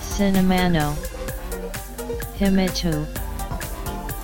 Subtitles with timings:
[0.00, 0.92] Cinemano
[2.38, 3.06] Himitu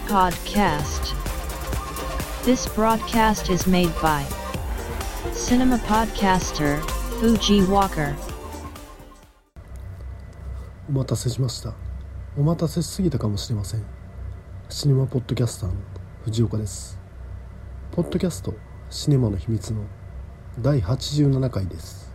[0.06, 1.14] Podcast
[2.45, 4.24] This broadcast is made by
[5.32, 6.78] Cinema Podcaster
[7.18, 8.14] Fuji Walker
[10.90, 11.72] お待たせしました
[12.36, 13.84] お待たせしすぎたかもしれません
[14.68, 15.76] シネマポッドキャスターの
[16.24, 16.98] 藤岡です
[17.92, 19.82] ポッドキャストシネマの秘密の
[20.60, 22.10] 第87回です。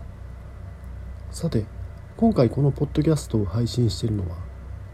[1.29, 1.65] さて
[2.17, 4.37] 今回このポッドキャストを配信しているのは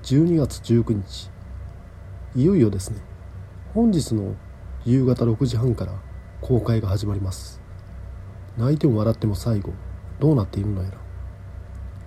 [0.04, 1.30] 12月19日。
[2.36, 3.00] いよいよですね。
[3.74, 4.36] 本日の
[4.84, 5.94] 夕方6時半から
[6.42, 7.62] 公開が始まります。
[8.58, 9.72] 泣いても笑っても最後
[10.20, 10.98] どうなっているのやら。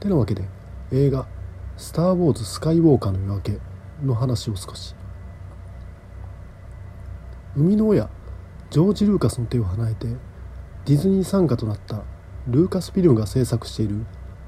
[0.00, 0.44] てなわけで
[0.90, 1.26] 映画
[1.78, 3.58] 「スター・ウォーズ・スカイウォーカーの夜明け」
[4.04, 4.94] の話を少し。
[7.54, 8.10] 生みの親
[8.72, 10.06] ジョージ・ルーカスの手を離れて
[10.86, 12.04] ディズニー傘下となった
[12.48, 14.06] ルーカスフィルムが制作している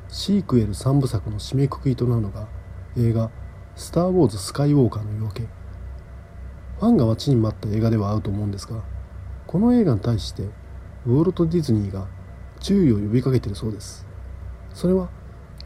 [0.09, 2.49] シークエル3部作の締めくくりとなるのが
[2.97, 3.31] 映画
[3.77, 5.43] 「スター・ウォーズ・スカイウォーカーの夜明け」
[6.81, 8.83] ファンが待ちに待った映画ではあると思うんですが
[9.47, 10.49] この映画に対して
[11.05, 12.07] ウォルト・ディズニーが
[12.61, 14.07] 注意を呼びかけているそうです。
[14.73, 15.11] それは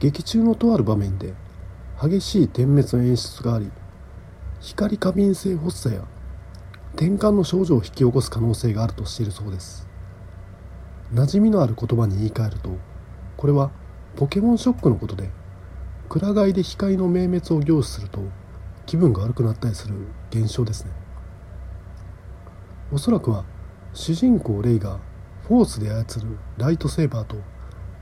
[0.01, 1.33] 劇中のとある場面で
[2.03, 3.71] 激しい点滅の演出があり
[4.59, 6.03] 光過敏性発作や
[6.99, 9.87] 転換の症状を引き起こす可能性があるとしているそうです。
[11.15, 12.71] 馴染みのある言葉に言い換えると
[13.37, 13.71] これは
[14.17, 15.31] ポケモンショックのことで
[16.09, 18.21] くら替えで光の明滅を凝視すると
[18.85, 19.95] 気分が悪くなったりする
[20.31, 20.91] 現象ですね。
[22.91, 23.45] おそらくは
[23.95, 24.99] 主人公レイが
[25.47, 27.37] フォースで操るライトセーバーと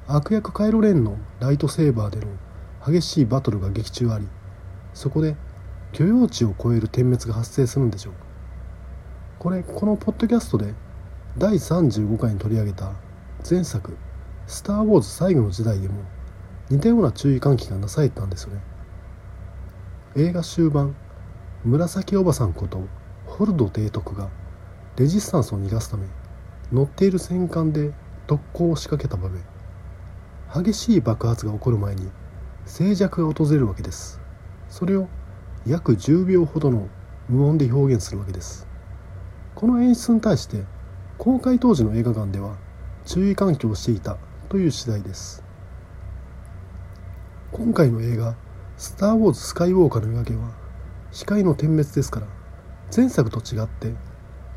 [0.06, 2.28] 悪役カイロレンのライトセーバーでの
[2.86, 4.27] 激しいバトルが劇中あり
[4.94, 5.36] そこで
[5.92, 8.25] 許容値を超える点滅が発生するんでしょう。
[9.39, 10.73] これこのポッドキャストで
[11.37, 12.92] 第35回に取り上げた
[13.48, 13.95] 前作
[14.48, 15.95] 「スター・ウォーズ最後の時代」でも
[16.70, 18.62] 似たような注意喚起がなされたんですよね。
[20.16, 20.97] 映画終盤
[21.65, 22.81] 紫おばさんこと
[23.27, 24.31] ホルド提督が
[24.97, 26.06] レジスタンスを逃がすため
[26.72, 27.93] 乗っている戦艦で
[28.27, 29.43] 特攻を仕掛けた場面。
[30.55, 32.10] 激しい爆発が起こる前に
[32.65, 34.19] 静寂が訪れるわけです。
[34.71, 35.09] それを
[35.66, 36.89] 約10秒ほどの
[37.28, 38.66] 無音で表現するわけです。
[39.56, 40.65] この演出に対して
[41.17, 42.56] 公開当時の映画館では
[43.06, 44.19] 注意喚起をしていた
[44.50, 45.43] という次第です。
[47.53, 48.37] 今回の映画
[48.77, 50.50] 「スター・ウォーズ・スカイウォーカーの夜明け」は
[51.11, 52.27] 光の点滅ですから
[52.95, 53.95] 前作と違って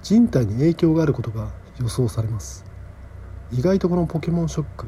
[0.01, 1.47] 人体に影響があることが
[1.79, 2.65] 予想されます。
[3.53, 4.87] 意外とこのポケモンショック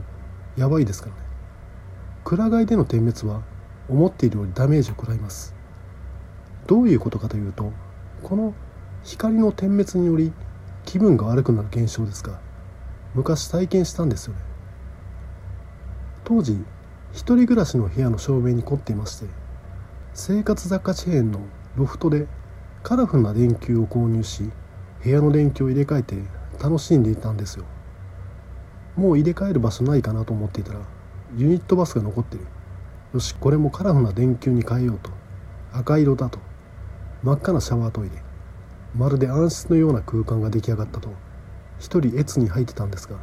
[0.57, 1.21] やばいですからね。
[2.25, 3.43] くら替えでの点滅は
[3.87, 5.55] 思っているよりダメージを食らいます。
[6.67, 7.71] どういうことかというと
[8.23, 8.53] この
[9.03, 10.31] 光の点滅により
[10.85, 12.39] 気分が悪くなる現象ですが
[13.15, 14.39] 昔体験したんですよね。
[16.23, 16.63] 当時
[17.11, 19.25] 一人暮らしの部屋の照明に凝っていまして
[20.13, 21.41] 生活雑貨チェーンの
[21.75, 22.27] ロフトで
[22.83, 24.49] カラフルな電球を購入し
[25.03, 26.15] 部屋の電球を入れ替えて
[26.61, 27.65] 楽しんでいたんですよ。
[28.95, 30.79] もう入れ替える場所ないかなと思っていたら
[31.35, 32.45] ユニットバスが残ってる。
[33.13, 35.09] よしこれもカラフルな電球に変えようと。
[35.73, 36.39] 赤色だと。
[37.23, 38.30] 真っ赤なシャワートイレ。
[38.95, 41.09] まるで暗室のような空間が出来上がったと。
[41.81, 43.17] 一人越に入ってたんですが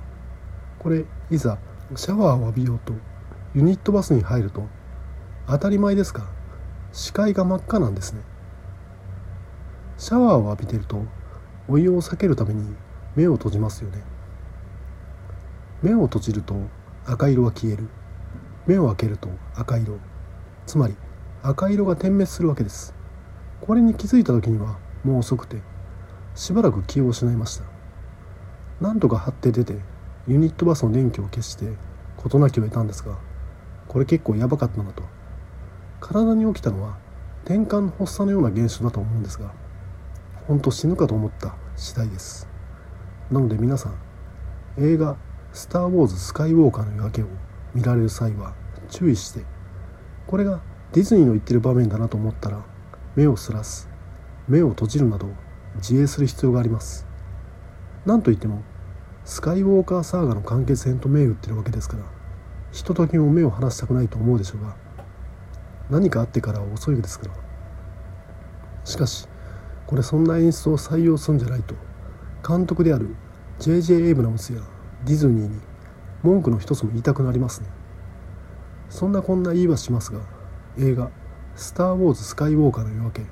[0.81, 1.59] これいざ
[1.95, 2.93] シャワーを浴びようと
[3.55, 4.67] ユニットバスに入ると
[5.47, 6.25] 当たり前ですが
[6.93, 8.21] 視界が真っ赤なんですね。
[9.97, 11.05] シャワーを浴びてると
[11.69, 12.75] お湯を避けるために
[13.15, 14.03] 目を閉じますよね。
[15.83, 16.57] 目を閉じると
[17.07, 17.89] 赤色が消える。
[18.67, 19.99] 目を開けると赤色。
[20.67, 20.97] つまり
[21.43, 22.93] 赤色が点滅するわけです。
[23.61, 25.63] これに気づいた時にはもう遅くて
[26.35, 27.65] しばらく気を失いました。
[28.81, 29.77] なんとか張って出て
[30.29, 31.73] ユニットバスの電気を消して
[32.17, 33.19] 事なきを得たんですが
[33.89, 35.03] これ結構やばかったなと。
[36.01, 36.97] 体に起きたのは
[37.45, 39.53] 転換の発作のような現象だと思うんですが
[40.47, 42.49] 本当死ぬかと思った次第です。
[43.31, 43.95] なので皆さん
[44.79, 45.17] 映画
[45.53, 47.27] 「スター・ウォーズ・スカイウォーカーの夜明け」を
[47.75, 48.55] 見られる際は
[48.89, 49.45] 注意して
[50.27, 50.61] これが
[50.93, 52.63] ディズニーの言ってる場面だなと思ったら
[53.17, 53.88] 目をそらす。
[54.49, 55.29] 目を閉じるなど
[55.77, 57.07] 自衛する必要があります
[58.07, 58.63] なんといっても
[59.25, 62.05] スカイウォーカーサーガの完結編と銘打ってるわけですから
[62.73, 64.77] ひとときも目を離したくないと思うでしょうが
[65.91, 67.35] 何かあってからは遅いですから
[68.85, 69.29] しかし
[69.87, 71.75] これそんな演出を採用するんじゃないと
[72.47, 73.15] 監督である
[73.59, 74.07] J.J.
[74.07, 74.63] エイブラムスや
[75.05, 75.61] ディズニーに
[76.23, 77.69] 文句の一つも言いたくなりますね
[78.89, 80.21] そんなこんな言いはしますが
[80.79, 81.11] 映画
[81.57, 83.27] 「スター・ウォーズ・スカイウォーカーの夜明け」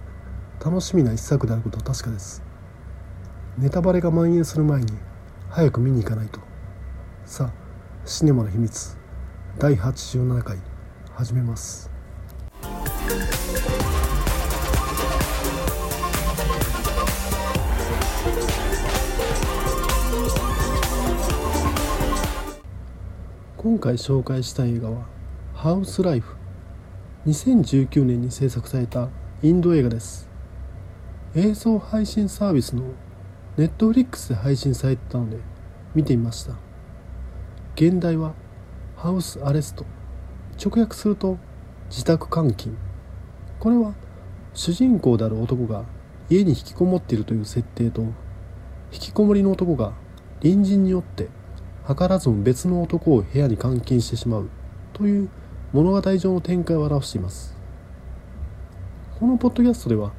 [0.65, 2.43] 楽しみな一作であることは確かです。
[3.59, 4.93] ネタバレが蔓延する前に
[5.49, 6.41] 早く見に行かないと。
[7.25, 7.53] さあ
[8.05, 8.97] シネマの秘密。
[9.59, 10.59] 第87回
[11.15, 11.91] 始めます。
[23.57, 25.07] 今回紹介した映画は
[25.53, 26.37] 「ハウスライフ」
[27.27, 29.09] 2019年に制作された
[29.43, 30.29] インド映画です。
[31.39, 32.83] 映像配信サービスの
[33.59, 35.37] ネットフリックスで配信されてたので
[35.95, 36.55] 見てみました。
[37.75, 38.33] 現代は
[38.97, 39.85] ハウスアレスト。
[40.59, 41.37] 直訳すると
[41.91, 42.75] 自宅監禁。
[43.61, 43.93] これは
[44.55, 45.85] 主人公である男が
[46.31, 48.13] 家に引きこもっているという設定と引
[48.99, 49.93] きこもりの男が
[50.41, 51.29] 隣人によって
[51.87, 54.49] 図らずも別の男を部屋に監禁してしまう
[54.95, 55.29] という
[55.75, 57.55] 物語上の展開を表しています。
[59.21, 60.13] このポッドキャストでは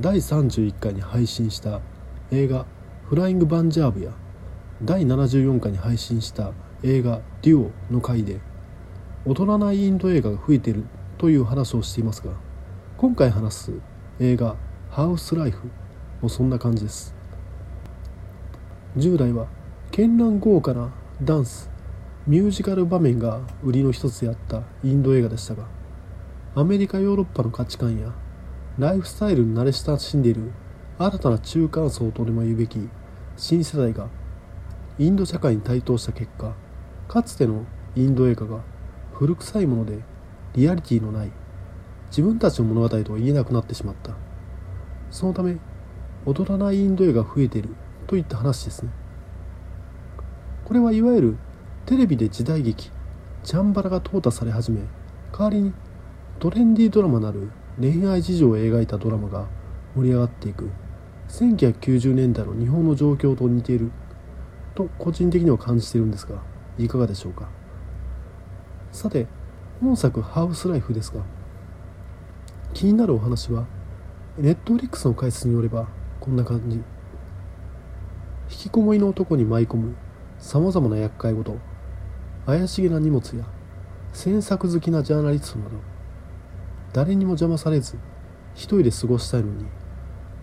[0.00, 1.80] 第31回に配信した
[2.32, 2.66] 映画
[3.06, 4.10] 「フライング・バンジャーブ」や
[4.82, 6.50] 第74回に配信した
[6.82, 8.40] 映画「デュオ」の回で
[9.24, 10.84] 踊らないインド映画が増えている
[11.16, 12.32] という話をしていますが
[12.96, 13.72] 今回話す
[14.18, 14.56] 映画
[14.90, 15.70] 「ハウスライフ」
[16.20, 17.14] もそんな感じです。
[18.96, 19.46] 従来は
[19.92, 20.90] 絢爛豪華な
[21.22, 21.70] ダンス
[22.26, 25.66] ミュージカル場面が売りの一つであったインド映画でしたが
[26.54, 28.12] アメリカヨーロッパの価値観や
[28.76, 30.50] ライフスタイルに慣れ親しんでいる。
[30.98, 32.88] 新たな中間層とでも言うべき。
[33.36, 34.08] 新世代が。
[34.98, 36.54] インド社会に台頭した結果。
[37.06, 38.62] かつてのインド映画が。
[39.12, 40.00] 古臭いもので。
[40.54, 41.30] リアリティのない。
[42.08, 44.16] 自分たちの物語とは言えなくなってしまった。
[45.10, 45.56] そのため
[46.26, 47.68] 踊らないインド映画が増えている。
[48.08, 48.90] といった話ですね。
[50.64, 51.36] これはいわゆる
[51.86, 52.90] テレビで時代劇。
[53.44, 54.80] チャンバラが淘汰され始め
[55.30, 55.72] 代わりに
[56.40, 57.50] トレンディードラマなる
[57.80, 59.46] 恋愛事情を描いたドラマが
[59.96, 60.70] 盛り上がっていく。
[61.28, 63.90] 1990年代の日本の状況と似ている。
[64.74, 66.42] と個人的には感じているんですが
[66.78, 67.48] いかがでしょうか。
[68.92, 69.26] さて
[69.80, 71.22] 本作「ハウスライフ」ですが
[72.72, 73.66] 気になるお話は
[74.36, 75.88] ネットフリックスの解説によれば
[76.20, 76.76] こんな感じ。
[76.76, 76.84] 引
[78.48, 79.94] きこもりの男に舞い込む
[80.38, 81.56] さまざまな厄介事。
[82.46, 83.44] 怪しげな荷物や
[84.12, 85.93] 詮索好きなジャーナリストなど。
[86.94, 87.98] 誰にも邪魔されず
[88.54, 89.66] 一人で過ごしたいのに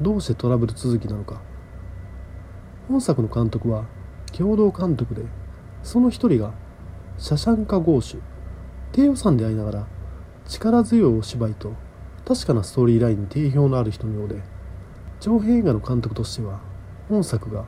[0.01, 1.41] どうしてトラブル続きなのか。
[2.89, 3.85] 本作の監督は
[4.37, 5.23] 共同監督で
[5.81, 6.53] その一人が
[7.17, 8.21] シャシャンカ・ゴーシュ
[8.91, 9.87] 低予算でありながら
[10.45, 11.73] 力強いお芝居と
[12.27, 14.41] 確かなストーリーラインに定評のある人のようで
[15.21, 16.59] 長編映画の監督としては
[17.07, 17.65] 本作が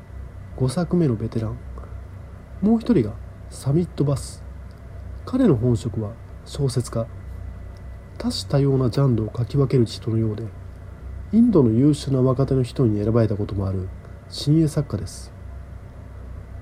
[0.58, 1.58] 5作目のベテラン。
[2.62, 3.14] もう一人が
[3.50, 4.44] サミットバス。
[5.26, 6.12] 彼の本職は
[6.46, 7.08] 小説家。
[8.18, 10.44] 多種多様なジャンルを書き分ける人のようで
[11.31, 13.89] インドの優秀な若手の人に選ばれたこともある
[14.30, 15.31] 新鋭作家です。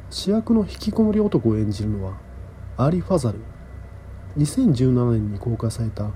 [0.10, 2.18] 主役の引きこもり男を演じるのは
[2.78, 3.40] アリ・ファザル。
[4.38, 6.10] 2017年に公開された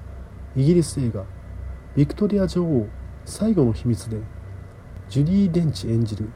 [0.55, 1.25] イギリス映画
[1.97, 2.87] 「ビクトリア女王
[3.25, 4.21] 最後の秘密」で
[5.09, 6.29] ジュディ・デンチ演じる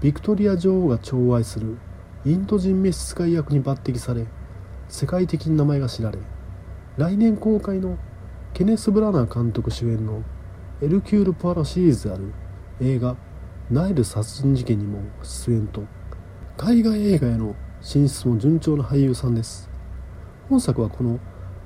[0.00, 1.78] ビクトリア女王が寵愛する
[2.24, 4.24] インド人召使い役に抜擢され
[4.88, 6.18] 世界的に名前が知られ
[6.96, 7.98] 来年公開の
[8.56, 10.22] ケネス・ブラナー監督主演の
[10.80, 12.32] エルキュール・ポアロシリーズである
[12.80, 13.14] 映画
[13.70, 15.82] 「ナイル殺人事件」にも出演と
[16.56, 19.68] 海外映画への進出も順調な俳優さんです。
[20.48, 21.18] 本作はこの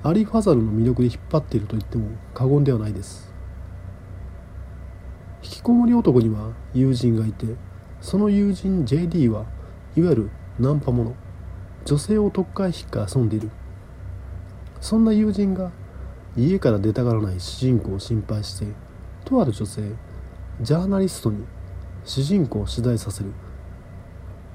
[0.03, 3.33] アリ・ファザルの魅力で引っ張っていると言っても過言ではないです。
[5.43, 7.55] 引きこもり男には友人がいて
[8.01, 9.45] その友人 JD は
[9.95, 10.29] いわゆる
[10.59, 11.13] ナンパ者
[11.85, 13.49] 女性を特会引っか遊んでいる。
[14.81, 15.71] そんな友人が
[16.37, 18.65] 家から出たがらない主人公を心配して
[19.25, 19.81] とある女性
[20.61, 21.43] ジャーナリストに
[22.05, 23.31] 主人公を取材させる。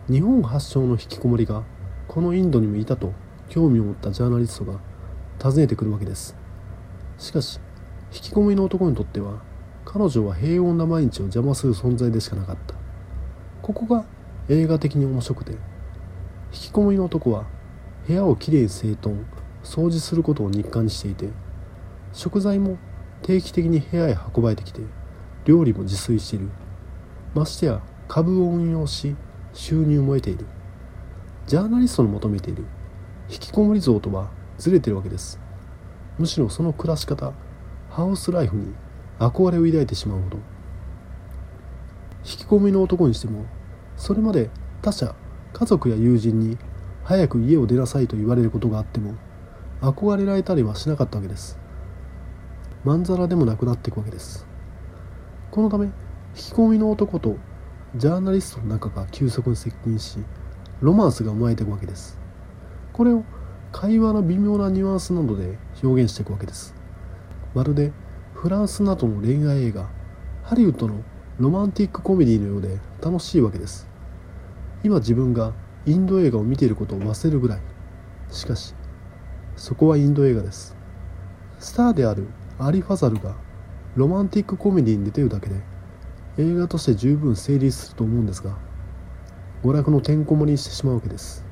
[0.09, 1.65] 日本発祥の引きこもりが
[2.09, 3.13] このインドにもいたと
[3.49, 4.81] 興味を持ったジャーナリストが
[5.43, 6.37] 訪ねてくるわけです。
[7.19, 7.61] しかし
[8.13, 9.43] 引きこもりの男にとっては
[9.85, 12.75] 彼女は平穏な毎日を邪魔する存在でしかなかった。
[13.63, 14.05] ここが
[14.49, 15.59] 映画的に面白くて引
[16.53, 17.47] きこもりの男は
[18.07, 19.25] 部屋をきれいに整頓
[19.65, 21.29] 掃除することを日課にしていて
[22.17, 22.79] 食材も
[23.21, 24.81] 定期的に部屋へ運ばれてきて
[25.45, 26.49] 料理も自炊している。
[27.35, 29.15] ましてや株を運用し
[29.53, 30.47] 収入も得ている。
[31.47, 32.65] ジャーナリストの求めている。
[33.29, 35.39] 引きこもり像とはずれてるわけです。
[36.17, 37.35] むしろその暮らし方
[37.91, 38.73] ハウスライフに
[39.19, 40.39] 憧れを抱いてしまうほど。
[42.25, 43.45] 引きこもりの男にしても
[43.99, 44.49] それまで
[44.81, 45.15] 他者
[45.53, 46.57] 家族や友人に
[47.05, 49.17] 早く家を出なさいと言われることがあっても
[49.83, 51.66] 憧れられたりはしなかったわけです。
[52.87, 54.47] まんざらでもなくなっていくわけです。
[55.51, 55.93] このため引
[56.35, 57.37] きこもりの男と
[57.97, 60.21] ジャーナリストの仲が急速に接近し
[60.81, 62.17] ロマンスが生まれていくわけです。
[62.93, 63.25] これを
[63.73, 66.77] 会話の微妙なニュアンスなどで表現していくわけです。
[67.57, 67.91] まるで
[68.35, 69.91] フランスなどの恋愛映画
[70.45, 71.03] ハリウッドの
[71.41, 73.89] ロマンティックコメディのようで楽しいわけです。
[74.85, 75.55] 今自分が
[75.87, 77.61] インド映画を見ていることを忘れるぐらい。
[78.31, 78.77] しかし
[79.57, 80.77] そこはインド映画です。
[81.59, 82.29] スターである
[82.59, 83.35] アリ・ファザルが
[83.97, 85.57] ロマンティックコメディに出てるだけで
[86.39, 88.57] 映画として十分成立すると思うんですが
[89.63, 91.45] 娯楽のてんこ盛りにしてしまうわけです。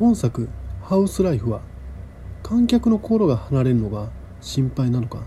[0.00, 0.48] 本作
[0.82, 1.60] 「ハウスライフ」は
[2.42, 4.08] 観客の心が離れるのが
[4.40, 5.18] 心配なのか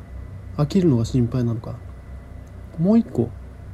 [0.58, 1.76] 飽きるのが心配なのか
[2.80, 3.30] もう一個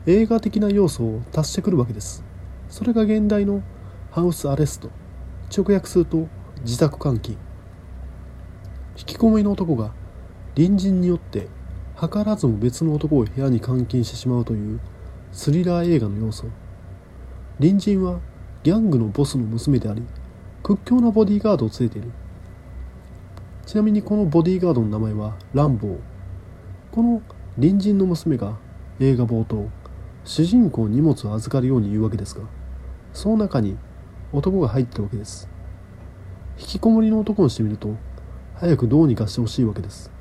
[0.09, 2.23] 映画的な要素を足してくるわけです。
[2.67, 3.61] それが現代の
[4.09, 4.89] ハウスアレスト
[5.55, 6.27] 直訳すると
[6.61, 7.37] 自宅監禁。
[8.97, 9.91] 引きこもりの男が
[10.55, 11.47] 隣人によって
[11.95, 14.79] 図らずも別の男を部屋に監禁してしまうという
[15.31, 16.47] スリラー映画の要素。
[17.59, 18.19] 隣人は
[18.63, 20.01] ギャングのボスの娘であり
[20.63, 22.11] 屈強なボディーガードを連れている。
[23.63, 25.97] ちなみにこのボディーガードの名前はランボー。
[26.91, 27.21] この
[27.57, 28.57] 隣人の娘が
[28.99, 29.69] 映画冒頭
[30.29, 32.45] 主人公に荷物を預かるように言うわけですが
[33.13, 33.79] その中に
[34.31, 35.49] 男が入ってるわけです。
[36.59, 37.95] 引きこもりの男にしてみると
[38.53, 40.11] 早くどうにかしてほしいわけです。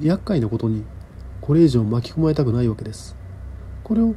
[0.00, 0.84] 厄介なことに
[1.40, 3.16] これ以上巻き込まれたくないわけです。
[3.82, 4.14] これを引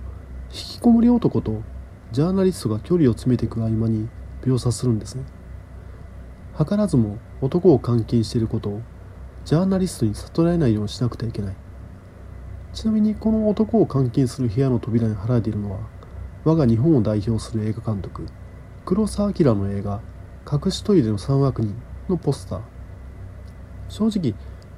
[0.51, 1.63] きこもり男と
[2.12, 4.08] ジャーナリストが距離を詰めていく合間に
[4.44, 5.24] 描写するんですね。
[6.56, 8.82] 図らずも男を監禁していることを
[9.46, 11.56] ジャーナリストに悟られないようにしなくてはいけない。
[12.77, 15.79] ちなみにこの男を監禁する部屋の扉に貼られているのは
[16.43, 18.27] 我が日本を代表する映画監督
[18.86, 20.00] 黒澤明の映画
[20.46, 21.74] 「隠しトイレの三悪人」
[22.07, 22.62] のポスター。
[23.89, 24.36] 正直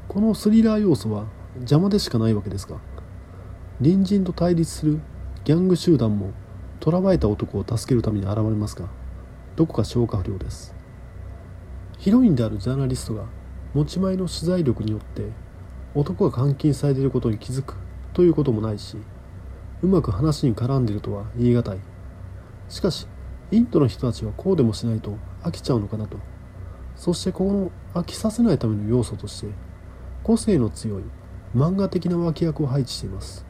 [0.07, 1.25] このスリラー要素は
[1.55, 2.77] 邪魔でしかないわけですが
[3.79, 5.01] 隣人と対立する
[5.43, 6.31] ギャング集団も
[6.79, 8.87] 捕らわれた男を助けるために現れますが
[9.57, 10.73] どこか消化不良です。
[11.97, 13.25] ヒロインであるジャーナリストが
[13.73, 15.33] 持ち前の取材力によって
[15.93, 17.75] 男が監禁されていることに気づく
[18.19, 18.97] ということもないし
[19.81, 21.79] うまく話に絡んでるとは言い難い。
[22.67, 23.07] しかし
[23.49, 26.17] インドの人たちはこうでもしないと飽きちゃうのかなと。
[26.97, 29.47] そしてこの飽きさせないための要素として
[30.21, 31.03] 個性の強い
[31.55, 33.45] 漫画的な脇役を配置しています。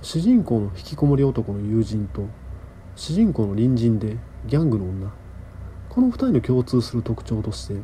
[0.00, 2.26] 主人公の引きこもり男の友人と
[2.96, 5.12] 主人公の隣人でギャングの女。
[5.90, 7.74] この2人の共通する特徴として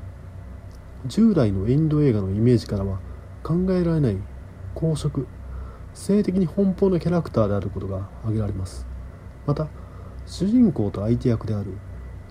[1.05, 2.99] 従来のインド映画のイメージからは
[3.43, 4.17] 考えられない
[4.75, 5.27] 公職
[6.01, 8.87] 性的に奔放なキャラクターであることが挙げられます。
[9.47, 9.69] また
[10.27, 11.75] 主人公と相手役である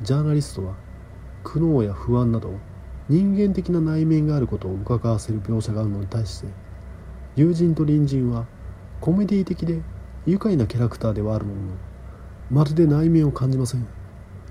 [0.02, 0.74] ジャーナリストは
[1.44, 2.52] 苦悩や不安など
[3.10, 6.48] 人間的な内面があることを伺わせる描写があるのに対して
[7.36, 8.48] 友人と隣人は
[9.02, 9.82] コメディ的で
[10.26, 11.68] 愉快なキャラクターではあるものの
[12.50, 13.88] まるで内面を感じません。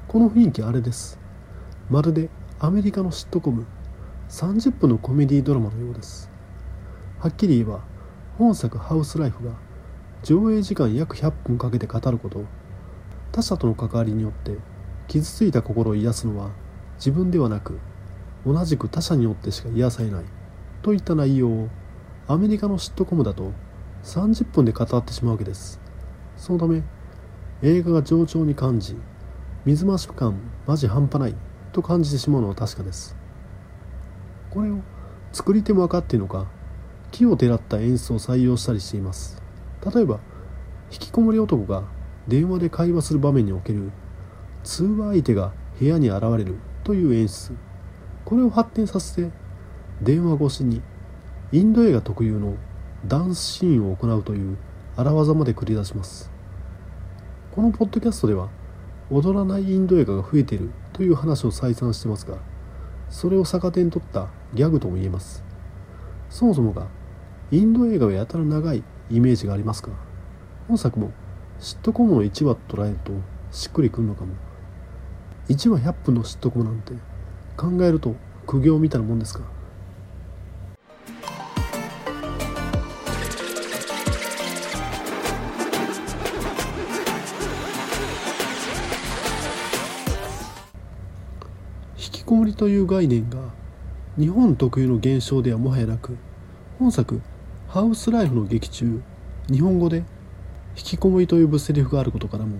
[0.07, 1.19] この雰囲気あれです。
[1.91, 3.67] まるでアメリカのシットコム
[4.29, 6.31] 30分のコメディドラマのようです。
[7.19, 7.98] はっきり言えば
[8.39, 9.51] 本作「ハウスライフ」が
[10.23, 12.45] 上映時間約100分かけて語ること。
[13.33, 14.57] 他者との関わりによって
[15.07, 16.51] 傷ついた心を癒すのは
[16.97, 17.79] 自分ではなく
[18.47, 20.25] 同じく他者によってしか癒されない
[20.83, 21.69] といった内容を
[22.27, 23.53] アメリカのシットコムだと
[24.05, 25.81] 30分で語ってしまうわけです。
[26.37, 26.83] そのため
[27.63, 28.97] 映画が冗長に感じ
[29.65, 31.35] 水増し感マジ半端ない
[31.73, 33.17] と感じてしまうのは確かです。
[34.51, 34.79] これを
[35.33, 36.47] 作り手も分かっているのか
[37.11, 39.43] 木をてらった演出を採用したりしています。
[39.95, 40.21] 例えば
[40.91, 41.85] 引きこもり男が
[42.27, 43.91] 電話で会話する場面における
[44.65, 47.53] 通話相手が部屋に現れるという演出。
[48.25, 49.31] これを発展させて
[50.03, 50.83] 電話越しに
[51.53, 52.57] インド映画特有の
[53.07, 54.59] ダンスシーンを行うという
[54.97, 56.31] 荒技まで繰り出します。
[57.53, 58.51] このポッドキャストでは
[59.11, 62.37] 踊らないインド映画が増えているという話を再三してますが
[63.09, 65.43] それを逆手に取ったギャグとも言えます。
[66.29, 66.87] そもそもが
[67.51, 69.89] インド映画はやたら長いイメージがありますが
[70.69, 71.13] 本作も
[71.59, 73.13] シットコムの1話と捉えると
[73.51, 74.35] しっくりくるのかも。
[75.49, 76.93] 1話100分のシットコムなんて
[77.57, 78.15] 考えると
[78.47, 79.41] 苦行みたいなもんですか？
[91.97, 93.39] 引きこもりという概念が
[94.19, 96.19] 日本特有の現象ではもはやなく
[96.79, 97.23] 本作
[97.79, 99.01] 「ハウスライフ」の劇中
[99.47, 99.99] 日本語で
[100.77, 102.57] 「引きこもり」と呼ぶセリフがあることからも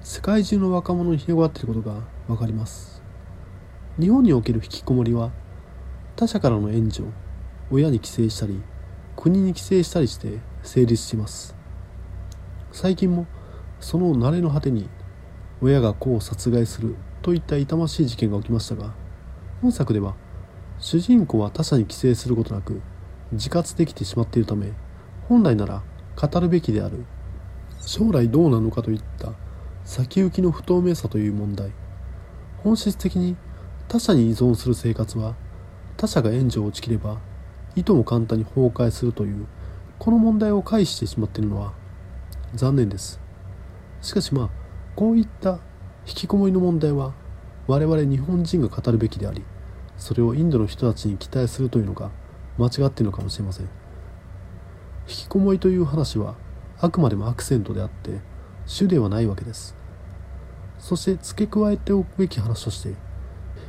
[0.00, 3.00] 世界中の若者に広がっていることが分かります。
[4.00, 5.30] 日本における引きこもりは
[6.16, 7.06] 他者からの援助
[7.70, 8.60] 親に寄生したり
[9.14, 11.54] 国に寄生したりして成立します。
[12.72, 13.26] 最近も
[13.78, 14.88] その慣れの果てに
[15.62, 18.94] 親が子を殺害するといった痛ましい事件が起きましたが
[19.62, 20.16] 本作では
[20.80, 22.82] 主人公は他者に寄生することなく
[23.32, 24.72] 自活できてしまっているため
[25.28, 25.82] 本来なら
[26.16, 27.04] 語るべきである。
[27.80, 29.32] 将来どうなのかといった
[29.84, 31.70] 先行きの不透明さという問題。
[32.58, 33.36] 本質的に
[33.88, 35.34] 他者に依存する生活は
[35.96, 37.18] 他者が援助を打ち切れば
[37.74, 39.46] いとも簡単に崩壊するという
[39.98, 41.72] この問題を回避してしまっているのは
[42.54, 43.20] 残念です。
[44.02, 44.50] しかしまあ
[44.94, 45.58] こういった
[46.06, 47.14] 引きこもりの問題は
[47.66, 49.42] 我々日本人が語るべきであり
[49.96, 52.10] それをインドの人たちに期待するというのが
[52.60, 53.66] 間違っているのかもしれません。
[55.08, 56.36] 引きこもりという話は
[56.78, 58.20] あくまでもアクセントであって
[58.66, 59.74] 主ではないわけです。
[60.78, 62.94] そして付け加えておくべき話として引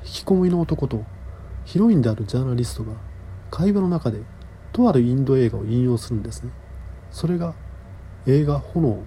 [0.03, 1.03] きこもりの男と
[1.65, 2.93] ヒロインであるジャーナリストが
[3.49, 4.19] 会話の中で
[4.71, 6.51] とあるインド映画を引用するんですね。
[7.11, 7.55] それが
[8.25, 9.03] 映画「炎」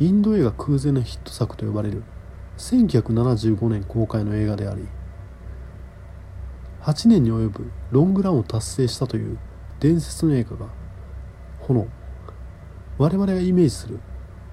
[0.00, 2.02] インド映画空前のヒット作と呼ばれる
[2.58, 4.88] 1975年公開の映画であり
[6.84, 9.38] 8年に及ぶロングランを達成したという
[9.80, 10.66] 伝説の映画が
[11.60, 11.88] 「炎」
[12.98, 14.00] 我々がイメージする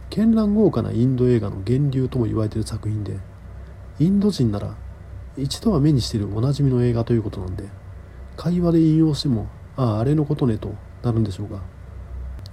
[0.10, 3.20] 絢爛豪華なインド映画の源流とも言われている作品で
[4.00, 4.76] インド人なら
[5.36, 7.66] 一度は目にしているおなじみの映画ということなんで
[8.38, 10.74] 会話で引用してもあああれのことねと
[11.04, 11.60] なるんでしょうが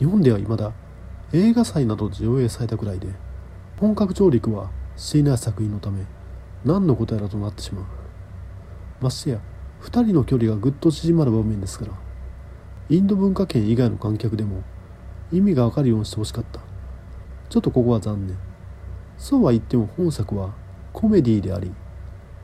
[0.00, 0.72] 日本では未だ
[1.32, 3.06] 映画祭などで上映されたくらいで
[3.78, 6.04] 本格上陸はしていない作品のため
[6.64, 7.84] 何のことやらとなってしまう。
[9.00, 9.40] ましてや
[9.82, 11.92] 2人の距離がぐっと縮まる場面ですから
[12.90, 14.62] インド文化圏以外の観客でも
[15.30, 16.60] 意味がわかるようにしてほしかった。
[17.50, 18.38] ちょっとここは残念。
[19.18, 20.54] そうは言っても本作は
[20.92, 21.72] コメディであり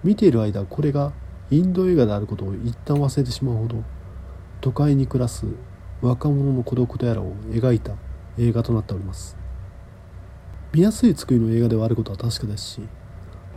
[0.02, 1.12] 見ている間これが
[1.50, 3.84] インド映画であることを一旦忘れてしまうほど
[4.60, 5.46] 都会に暮らす
[6.02, 7.92] 若者の孤独とやらを描いた
[8.38, 9.36] 映画となっております。
[10.72, 12.80] 見やすい作りの映画ではあることは確かですし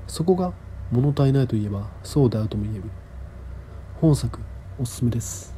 [0.05, 0.53] そこが
[0.91, 2.83] 物足りないといえばそうであるとも言える。
[4.00, 4.40] 本作
[4.78, 5.54] おすすめです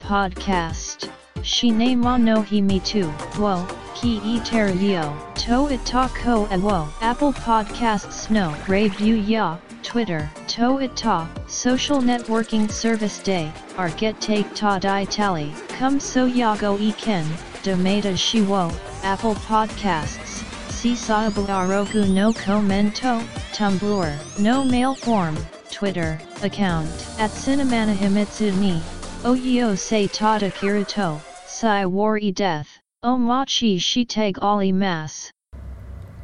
[0.00, 1.10] Podcast.
[1.42, 3.10] Shine mo no hi me too.
[3.38, 5.12] Wo, ki e ter yo.
[5.34, 6.88] To it ta ko a wo.
[7.00, 8.54] Apple Podcasts no.
[8.68, 9.58] Rave you ya.
[9.82, 10.30] Twitter.
[10.48, 11.28] To it ta.
[11.48, 13.52] Social networking service day.
[13.76, 15.52] Our get take ta di tally.
[15.68, 17.24] Come so ya go e ken.
[17.62, 18.70] Domata shi wo.
[19.02, 20.44] Apple Podcasts.
[20.68, 23.20] Sisabu arogu no commento.
[23.52, 24.38] Tumblr.
[24.38, 25.36] No mail form.
[25.70, 26.18] Twitter.
[26.43, 26.87] Account.
[27.19, 28.81] At Cinemana Himitsu ni.
[29.23, 32.67] Oyo se tata kiruto, sai wari death,
[33.03, 35.31] omachi shiteg ali mas.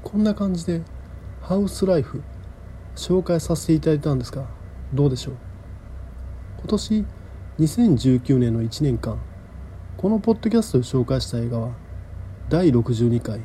[0.04, 0.82] こんな感じで
[1.42, 2.24] ハウスライフ
[2.96, 4.46] 紹介させていただいたんですが
[4.94, 5.36] どうでしょう？
[6.60, 7.06] 今年
[7.60, 9.20] 2019年の1年間
[9.98, 11.72] このポッドキャストで紹介した映画は
[12.50, 13.42] 第62回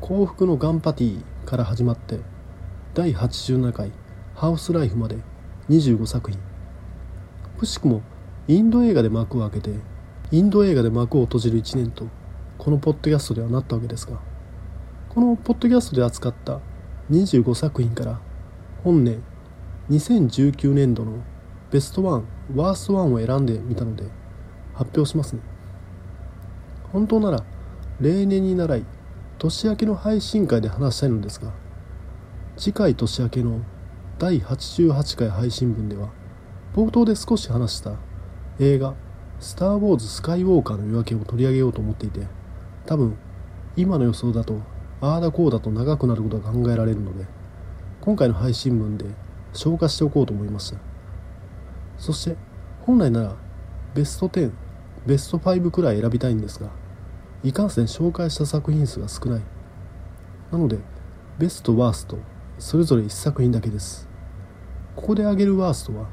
[0.00, 2.20] 幸福のガンパティから始まって
[2.92, 3.90] 第87回
[4.34, 5.16] ハウスライフまで
[5.68, 6.38] 25作品。
[7.58, 8.02] くしくも
[8.48, 9.78] インド映画で幕を開けて
[10.30, 12.06] インド映画で幕を閉じる1年と
[12.58, 14.18] このポッドキャストではなったわけですが
[15.08, 16.60] このポッドキャストで扱った
[17.10, 18.20] 25作品から
[18.82, 19.22] 本年
[19.90, 21.22] 2019年度の
[21.70, 22.24] ベストワン
[22.54, 24.04] ワーストワンを選んでみたので
[24.74, 25.42] 発表しますね。
[26.92, 27.44] 本当なら
[28.00, 28.84] 例年に習い
[29.38, 31.52] 年明けの配信会で話したいのですが
[32.56, 33.60] 次回年明けの
[34.18, 36.10] 第88回配信分では
[36.74, 37.92] 冒頭で少し話した
[38.58, 38.94] 映画
[39.40, 42.26] 「スター・ウォーズ・スカイウォーカー」の夜明けを取り上げようと思っていて
[42.86, 43.16] 多分
[43.76, 44.58] 今の予想だと
[45.00, 47.26] ああだこうだと長くなることが考えられるので
[48.00, 49.06] 今回の配信分で
[49.52, 50.78] 消化しておこうと思いました
[51.98, 52.36] そして
[52.82, 53.36] 本来なら
[53.94, 54.52] ベスト10
[55.06, 56.70] ベスト5くらい選びたいんですが
[57.42, 59.42] いかんせん紹介した作品数が少ない。
[60.50, 60.78] なので
[61.38, 62.16] ベストワースト
[62.58, 64.08] それぞれ1作品だけです。
[64.96, 66.08] ここで挙げるワーストは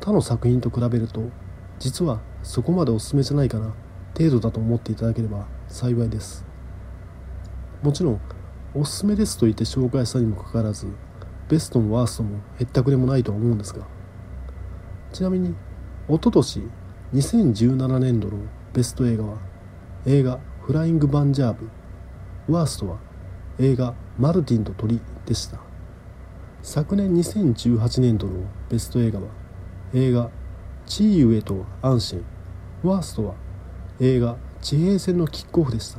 [0.00, 1.22] 他の作品と比べると
[1.78, 3.74] 実はそこまでおすすめじゃないかな
[4.16, 6.44] 程度だと思っていただければ幸いです。
[7.82, 8.20] もちろん
[8.74, 10.86] おすすめですと言って紹介したにもかかわらず
[11.48, 13.86] ベストもワーストもへったくれもないとは思うんですが
[15.12, 15.56] ちなみに
[16.06, 16.62] おととし
[17.14, 18.38] 2017年度の
[18.72, 19.38] ベスト映画は
[20.06, 21.68] 映画「フライング・バンジャーブ」
[22.52, 22.98] ワーストは
[23.62, 25.58] 映画「マルティンと鳥」でした。
[26.62, 28.32] 昨年2018年度の
[28.70, 29.26] ベスト映画は
[29.92, 30.30] 映画
[30.86, 32.24] 「地位ゆえと安心」
[32.82, 33.34] ワーストは
[34.00, 35.98] 映画「地平線のキックオフ」でした。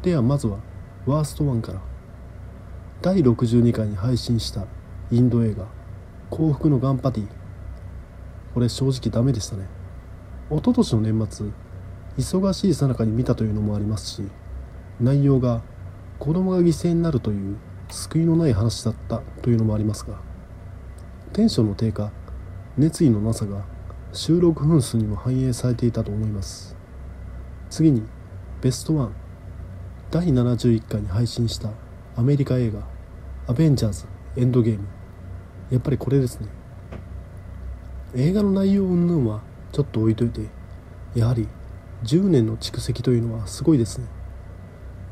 [0.00, 0.56] ではまずは
[1.04, 1.80] ワースト1から。
[3.02, 4.64] 第62回に配信した
[5.10, 5.66] インド映画
[6.30, 7.28] 幸福のガンパティ。
[8.54, 9.66] これ正直ダメでしたね。
[10.50, 11.46] 一昨年の年末
[12.16, 14.22] 忙しいさなかに見たというのもありますし
[14.98, 15.60] 内容が
[16.18, 17.56] 子供が犠牲になるという
[17.90, 20.18] 救いのない話だったというのもありますが
[21.32, 22.10] テンションの低下
[22.76, 23.64] 熱意のなさが
[24.12, 26.74] 収録分数にも反映されていたと思います。
[27.70, 28.02] 次に
[28.62, 29.14] ベストワン
[30.10, 31.70] 第71回に配信した
[32.16, 32.80] アメリカ映画
[33.46, 34.84] 「アベンジャーズエンドゲーム」
[35.70, 36.48] やっぱりこれですね。
[38.14, 40.46] 映画の内容云々はちょっと置いといて
[41.14, 41.46] やはり
[42.04, 44.06] 10年の蓄積というのはすごいですね。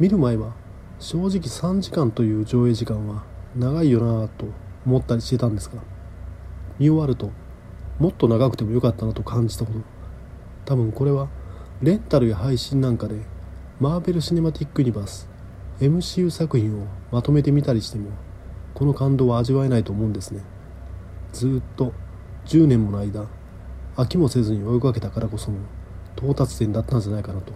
[0.01, 0.55] 見る前は
[0.98, 3.22] 正直3時間という上映時間は
[3.54, 4.46] 長いよなぁと
[4.87, 5.82] 思ったりしてたんですが
[6.78, 7.30] 見終わると
[7.98, 9.78] もっと長くてもよかったなと感じたこと。
[10.64, 11.28] 多分これは
[11.82, 13.16] レンタルや配信なんかで
[13.78, 15.28] マーベル・シネマティック・ユニバース
[15.80, 18.11] MCU 作品をまとめてみたりしても
[18.74, 20.42] この感動は味わえないと思うんですね。
[21.32, 21.92] ずっと
[22.46, 23.26] 10年もの間
[23.96, 25.59] 飽きもせずに追いかけたからこその
[26.16, 27.52] 到達点だったんじゃないかなと。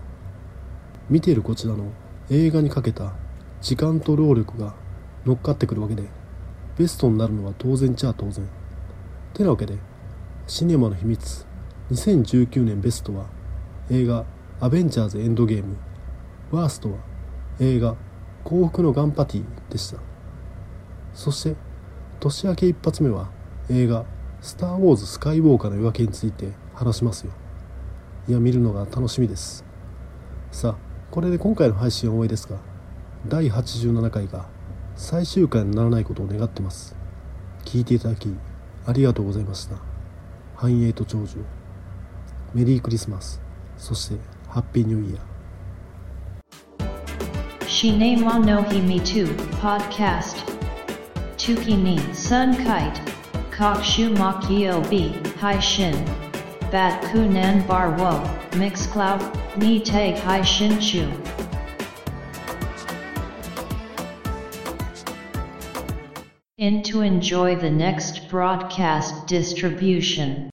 [1.09, 1.87] 見ているこちらの
[2.29, 3.15] 映画にかけた
[3.61, 4.75] 時間と労力が
[5.27, 6.05] 乗っかってくるわけで
[6.79, 8.49] ベストになるのは当然ちゃ当然。
[9.35, 9.77] てなわけで
[10.47, 11.47] シネマの秘密
[11.91, 13.27] 2019年ベストは
[13.91, 14.25] 映画
[14.61, 15.77] アベンジャーズエンドゲーム。
[16.51, 16.99] ワーストは
[17.61, 17.97] 映画
[18.45, 19.99] 幸福のガンパティでした。
[21.13, 21.57] そして
[22.19, 23.31] 年明け一発目は
[23.69, 24.07] 映画
[24.41, 27.33] スター・ウォーズ・スカイウォーカーの夜明けについて話しますよ。
[28.27, 29.65] いや見るのが楽しみです。
[30.51, 30.77] さあ
[31.11, 32.70] これで今回の配信は終わりですが
[33.27, 34.47] 第87回が
[34.97, 36.97] 最終回にならないことを願ってます。
[37.65, 38.35] 聞いていただき
[38.87, 39.77] ありがとうございました。
[40.57, 41.45] 繁栄と長寿。
[42.55, 43.43] メリークリスマス。
[43.77, 44.17] そして
[44.49, 45.25] ハッピーニューイヤー。
[47.69, 49.27] 死ねまの日みと
[49.61, 50.53] ポッドキャスト
[51.37, 52.91] 月に3回
[53.51, 55.93] 各種巻き曜日配信
[56.73, 59.19] バックナンバーをミックスクラウ
[59.59, 61.40] ドにて配信中 you
[66.61, 70.51] In to enjoy the next broadcast distribution.